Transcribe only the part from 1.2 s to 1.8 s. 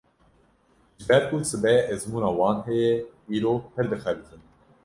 ku sibê